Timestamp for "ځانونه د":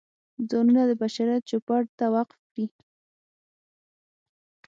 0.49-0.91